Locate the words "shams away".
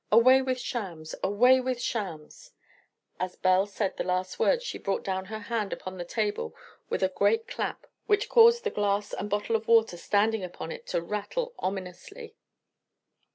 0.59-1.59